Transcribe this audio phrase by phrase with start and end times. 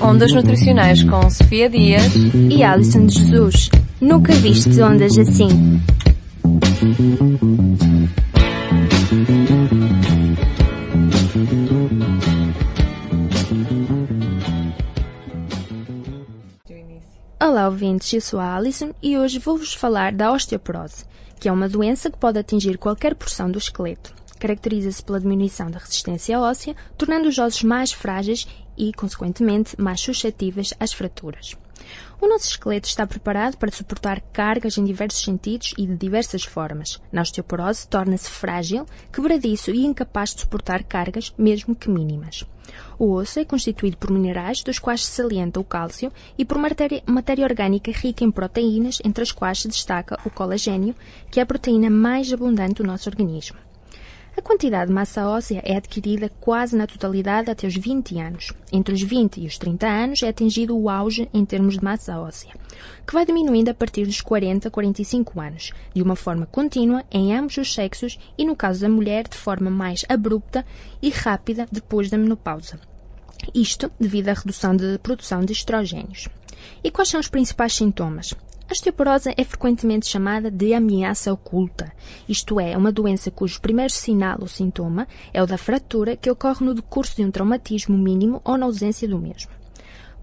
[0.00, 2.12] Ondas Nutricionais com Sofia Dias
[2.50, 3.70] e Alison Jesus.
[4.00, 5.80] Nunca viste ondas assim.
[17.40, 21.04] Olá ouvintes, eu sou a Alison e hoje vou-vos falar da osteoporose,
[21.40, 24.14] que é uma doença que pode atingir qualquer porção do esqueleto.
[24.38, 28.46] Caracteriza-se pela diminuição da resistência óssea, tornando os ossos mais frágeis
[28.76, 31.56] e, consequentemente, mais suscetíveis às fraturas.
[32.20, 37.00] O nosso esqueleto está preparado para suportar cargas em diversos sentidos e de diversas formas.
[37.12, 42.44] Na osteoporose, torna-se frágil, quebradiço e incapaz de suportar cargas, mesmo que mínimas.
[42.98, 47.02] O osso é constituído por minerais, dos quais se salienta o cálcio, e por matéria,
[47.06, 50.94] matéria orgânica rica em proteínas, entre as quais se destaca o colagênio,
[51.30, 53.65] que é a proteína mais abundante do nosso organismo.
[54.36, 58.52] A quantidade de massa óssea é adquirida quase na totalidade até os 20 anos.
[58.70, 62.20] Entre os 20 e os 30 anos é atingido o auge em termos de massa
[62.20, 62.52] óssea,
[63.06, 67.34] que vai diminuindo a partir dos 40 a 45 anos, de uma forma contínua em
[67.34, 70.66] ambos os sexos e, no caso da mulher, de forma mais abrupta
[71.00, 72.78] e rápida depois da menopausa.
[73.54, 76.28] Isto devido à redução de produção de estrogénios.
[76.84, 78.34] E quais são os principais sintomas?
[78.68, 81.92] A osteoporose é frequentemente chamada de ameaça oculta,
[82.28, 86.66] isto é, uma doença cujo primeiro sinal ou sintoma é o da fratura que ocorre
[86.66, 89.52] no decurso de um traumatismo mínimo ou na ausência do mesmo.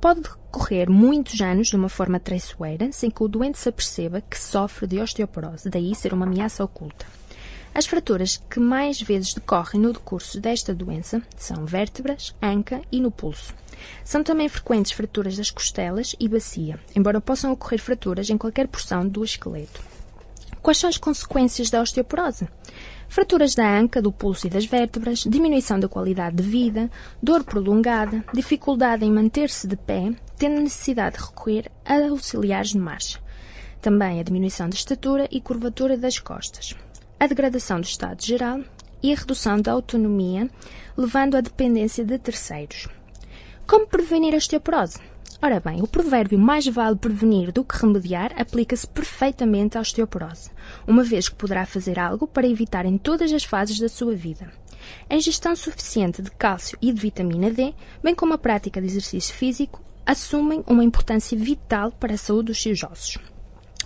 [0.00, 4.40] Pode decorrer muitos anos de uma forma traiçoeira sem que o doente se aperceba que
[4.40, 7.04] sofre de osteoporose, daí ser uma ameaça oculta.
[7.72, 13.12] As fraturas que mais vezes decorrem no decurso desta doença são vértebras, anca e no
[13.12, 13.54] pulso.
[14.04, 19.06] São também frequentes fraturas das costelas e bacia, embora possam ocorrer fraturas em qualquer porção
[19.06, 19.80] do esqueleto.
[20.60, 22.48] Quais são as consequências da osteoporose?
[23.08, 26.90] Fraturas da anca, do pulso e das vértebras, diminuição da qualidade de vida,
[27.22, 33.20] dor prolongada, dificuldade em manter-se de pé, tendo necessidade de recorrer a auxiliares de marcha.
[33.80, 36.76] Também a diminuição da estatura e curvatura das costas
[37.20, 38.60] a degradação do estado geral
[39.02, 40.48] e a redução da autonomia,
[40.96, 42.88] levando à dependência de terceiros.
[43.66, 44.98] Como prevenir a osteoporose?
[45.42, 50.50] Ora bem, o provérbio mais vale prevenir do que remediar aplica-se perfeitamente à osteoporose,
[50.86, 54.50] uma vez que poderá fazer algo para evitar em todas as fases da sua vida.
[55.08, 59.34] A ingestão suficiente de cálcio e de vitamina D, bem como a prática de exercício
[59.34, 63.18] físico, assumem uma importância vital para a saúde dos seus ossos.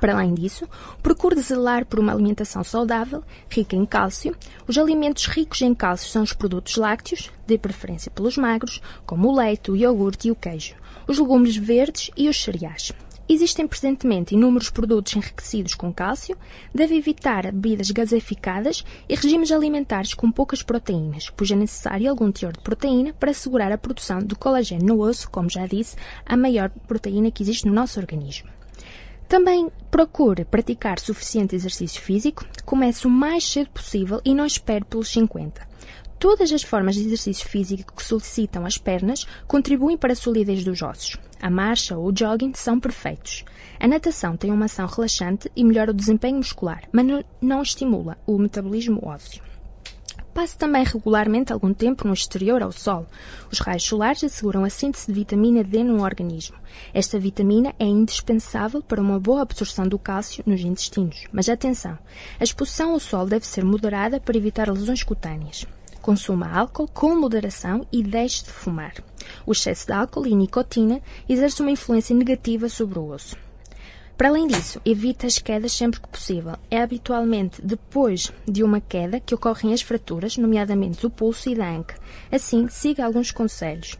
[0.00, 0.68] Para além disso,
[1.02, 4.36] procure zelar por uma alimentação saudável, rica em cálcio.
[4.66, 9.36] Os alimentos ricos em cálcio são os produtos lácteos, de preferência pelos magros, como o
[9.36, 10.74] leite, o iogurte e o queijo,
[11.06, 12.92] os legumes verdes e os cereais.
[13.28, 16.36] Existem presentemente inúmeros produtos enriquecidos com cálcio,
[16.72, 22.52] deve evitar bebidas gaseificadas e regimes alimentares com poucas proteínas, pois é necessário algum teor
[22.52, 26.70] de proteína para assegurar a produção do colagênio no osso, como já disse, a maior
[26.86, 28.48] proteína que existe no nosso organismo.
[29.28, 35.08] Também procure praticar suficiente exercício físico, comece o mais cedo possível e não espere pelos
[35.08, 35.66] 50.
[36.18, 40.80] Todas as formas de exercício físico que solicitam as pernas contribuem para a solidez dos
[40.80, 41.16] ossos.
[41.42, 43.44] A marcha ou o jogging são perfeitos.
[43.78, 47.06] A natação tem uma ação relaxante e melhora o desempenho muscular, mas
[47.40, 49.42] não estimula o metabolismo ósseo.
[50.36, 53.06] Passe também regularmente algum tempo no exterior ao sol.
[53.50, 56.58] Os raios solares asseguram a síntese de vitamina D no organismo.
[56.92, 61.24] Esta vitamina é indispensável para uma boa absorção do cálcio nos intestinos.
[61.32, 61.98] Mas atenção,
[62.38, 65.64] a exposição ao sol deve ser moderada para evitar lesões cutâneas.
[66.02, 68.92] Consuma álcool com moderação e deixe de fumar.
[69.46, 73.45] O excesso de álcool e nicotina exerce uma influência negativa sobre o osso.
[74.16, 76.56] Para além disso, evite as quedas sempre que possível.
[76.70, 81.68] É habitualmente depois de uma queda que ocorrem as fraturas, nomeadamente do pulso e da
[81.68, 81.96] anca.
[82.32, 83.98] Assim, siga alguns conselhos.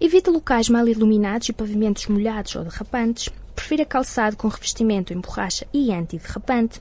[0.00, 3.28] Evite locais mal iluminados e pavimentos molhados ou derrapantes.
[3.54, 6.80] Prefira calçado com revestimento em borracha e antiderrapante.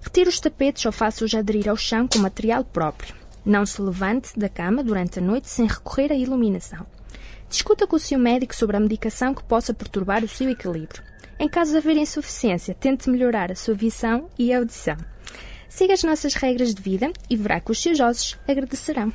[0.00, 3.14] Retire os tapetes ou faça-os aderir ao chão com material próprio.
[3.44, 6.86] Não se levante da cama durante a noite sem recorrer à iluminação.
[7.50, 11.02] Discuta com o seu médico sobre a medicação que possa perturbar o seu equilíbrio.
[11.40, 14.96] Em caso de haver insuficiência, tente melhorar a sua visão e audição.
[15.68, 19.12] Siga as nossas regras de vida e verá que os seus ossos agradecerão.